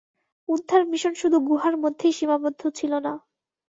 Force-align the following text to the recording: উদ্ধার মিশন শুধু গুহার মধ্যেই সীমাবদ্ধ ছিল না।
উদ্ধার 0.49 0.81
মিশন 0.85 1.13
শুধু 1.13 1.37
গুহার 1.47 1.75
মধ্যেই 1.77 2.13
সীমাবদ্ধ 2.13 2.61
ছিল 2.77 2.93
না। 2.99 3.13